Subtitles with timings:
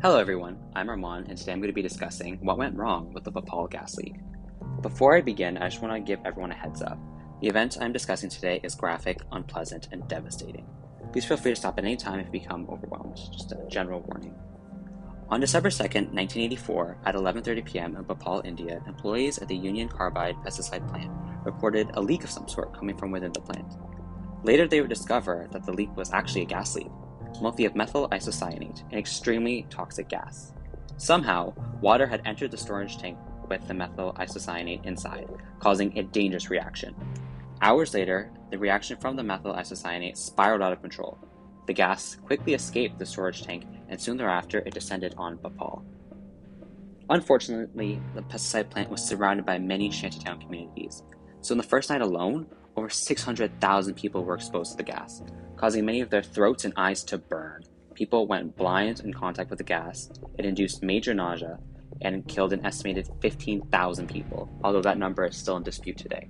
[0.00, 3.24] Hello everyone, I'm Armand and today I'm going to be discussing what went wrong with
[3.24, 4.14] the Bhopal gas leak.
[4.80, 7.00] Before I begin, I just want to give everyone a heads up.
[7.40, 10.68] The event I'm discussing today is graphic, unpleasant, and devastating.
[11.12, 14.04] Please feel free to stop at any time if you become overwhelmed, just a general
[14.06, 14.36] warning.
[15.30, 17.96] On December 2nd, 1984, at 11:30 p.m.
[17.96, 21.10] in Bhopal, India, employees at the Union Carbide pesticide plant
[21.44, 23.74] reported a leak of some sort coming from within the plant.
[24.44, 26.86] Later, they would discover that the leak was actually a gas leak,
[27.40, 30.52] mostly of methyl isocyanate, an extremely toxic gas.
[30.96, 33.16] Somehow, water had entered the storage tank
[33.48, 35.28] with the methyl isocyanate inside,
[35.60, 36.94] causing a dangerous reaction.
[37.60, 41.18] Hours later, the reaction from the methyl isocyanate spiraled out of control.
[41.66, 45.84] The gas quickly escaped the storage tank, and soon thereafter it descended on Bhopal.
[47.10, 51.02] Unfortunately, the pesticide plant was surrounded by many shantytown communities,
[51.40, 52.46] so in the first night alone,
[52.78, 55.20] over 600,000 people were exposed to the gas,
[55.56, 57.64] causing many of their throats and eyes to burn.
[57.94, 60.08] People went blind in contact with the gas.
[60.38, 61.58] It induced major nausea
[62.02, 66.28] and killed an estimated 15,000 people, although that number is still in dispute today.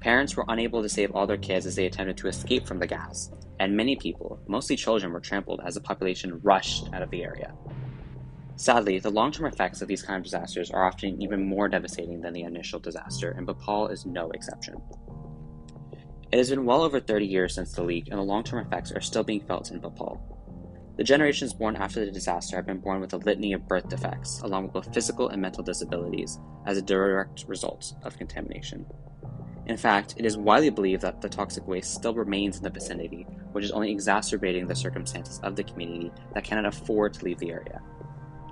[0.00, 2.86] Parents were unable to save all their kids as they attempted to escape from the
[2.86, 7.24] gas, and many people, mostly children, were trampled as the population rushed out of the
[7.24, 7.54] area.
[8.56, 12.20] Sadly, the long term effects of these kind of disasters are often even more devastating
[12.20, 14.74] than the initial disaster, and Bhopal is no exception.
[16.32, 18.90] It has been well over 30 years since the leak, and the long term effects
[18.90, 20.18] are still being felt in Bhopal.
[20.96, 24.40] The generations born after the disaster have been born with a litany of birth defects,
[24.40, 28.86] along with both physical and mental disabilities, as a direct result of contamination.
[29.66, 33.26] In fact, it is widely believed that the toxic waste still remains in the vicinity,
[33.52, 37.50] which is only exacerbating the circumstances of the community that cannot afford to leave the
[37.50, 37.82] area.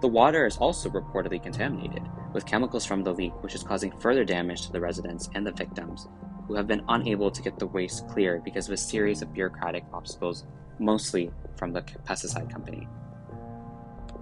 [0.03, 2.03] The water is also reportedly contaminated
[2.35, 5.53] with chemicals from the leak, which is causing further damage to the residents and the
[5.53, 6.09] victims,
[6.51, 9.85] who have been unable to get the waste cleared because of a series of bureaucratic
[9.93, 10.47] obstacles,
[10.81, 12.89] mostly from the pesticide company.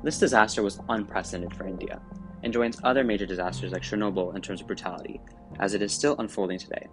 [0.02, 2.02] This disaster was unprecedented for India
[2.42, 5.22] and joins other major disasters like Chernobyl in terms of brutality,
[5.58, 6.86] as it is still unfolding today.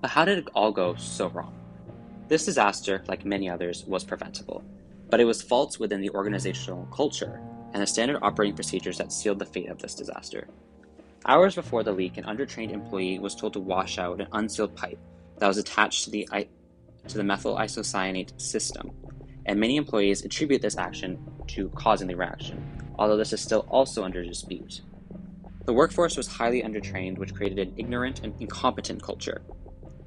[0.00, 1.54] But how did it all go so wrong?
[2.26, 4.64] This disaster, like many others, was preventable,
[5.08, 7.40] but it was faults within the organizational culture
[7.74, 10.48] and the standard operating procedures that sealed the fate of this disaster.
[11.24, 14.98] Hours before the leak, an undertrained employee was told to wash out an unsealed pipe
[15.38, 16.28] that was attached to the,
[17.08, 18.90] to the methyl isocyanate system,
[19.46, 21.18] and many employees attribute this action
[21.48, 22.64] to causing the reaction,
[22.98, 24.82] although this is still also under dispute.
[25.64, 29.42] The workforce was highly undertrained, which created an ignorant and incompetent culture.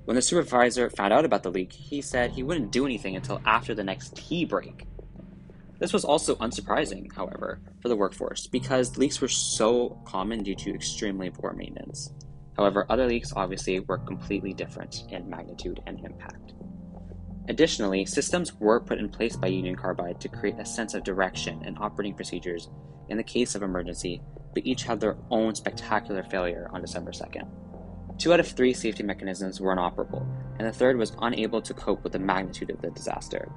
[0.06, 3.42] When the supervisor found out about the leak, he said he wouldn't do anything until
[3.46, 4.88] after the next tea break.
[5.80, 10.76] This was also unsurprising, however, for the workforce because leaks were so common due to
[10.76, 12.12] extremely poor maintenance.
[12.58, 16.54] However, other leaks obviously were completely different in magnitude and impact.
[17.48, 21.62] Additionally, systems were put in place by Union Carbide to create a sense of direction
[21.66, 22.70] and operating procedures
[23.08, 24.22] in the case of emergency,
[24.54, 27.48] but each had their own spectacular failure on December 2nd.
[28.20, 30.28] Two out of three safety mechanisms were inoperable,
[30.60, 33.50] and the third was unable to cope with the magnitude of the disaster.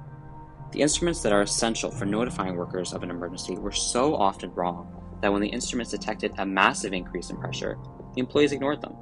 [0.73, 4.91] The instruments that are essential for notifying workers of an emergency were so often wrong
[5.21, 7.77] that when the instruments detected a massive increase in pressure,
[8.15, 8.95] the employees ignored them.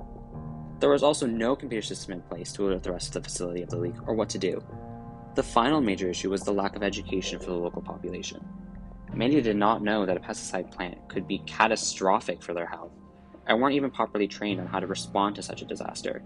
[0.81, 3.61] There was also no computer system in place to alert the rest of the facility
[3.61, 4.61] of the leak or what to do.
[5.35, 8.45] The final major issue was the lack of education for the local population.
[9.13, 12.91] Many did not know that a pesticide plant could be catastrophic for their health
[13.47, 16.21] and weren't even properly trained on how to respond to such a disaster.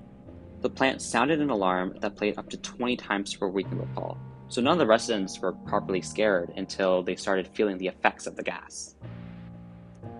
[0.61, 4.17] The plant sounded an alarm that played up to 20 times per week in Bhopal,
[4.47, 8.35] so none of the residents were properly scared until they started feeling the effects of
[8.35, 8.95] the gas.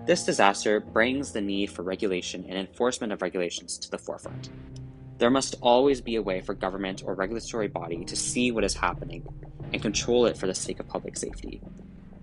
[0.06, 4.50] This disaster brings the need for regulation and enforcement of regulations to the forefront.
[5.18, 8.74] There must always be a way for government or regulatory body to see what is
[8.74, 9.26] happening
[9.72, 11.60] and control it for the sake of public safety.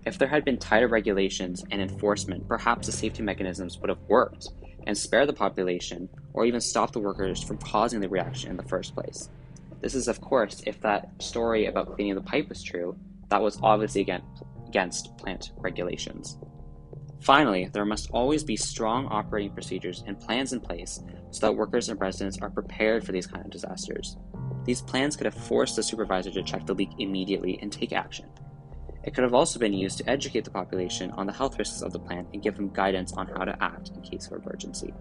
[0.06, 4.50] If there had been tighter regulations and enforcement, perhaps the safety mechanisms would have worked
[4.86, 8.64] and spared the population or even stopped the workers from causing the reaction in the
[8.64, 9.30] first place.
[9.84, 12.98] This is, of course, if that story about cleaning the pipe was true,
[13.28, 16.38] that was obviously against plant regulations.
[17.20, 21.02] Finally, there must always be strong operating procedures and plans in place
[21.32, 24.16] so that workers and residents are prepared for these kind of disasters.
[24.64, 28.30] These plans could have forced the supervisor to check the leak immediately and take action.
[29.04, 31.92] It could have also been used to educate the population on the health risks of
[31.92, 34.94] the plant and give them guidance on how to act in case of emergency.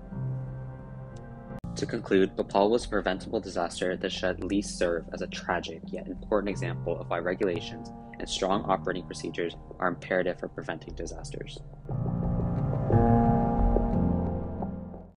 [1.77, 5.81] To conclude, Bhopal was a preventable disaster that should at least serve as a tragic
[5.87, 11.61] yet important example of why regulations and strong operating procedures are imperative for preventing disasters.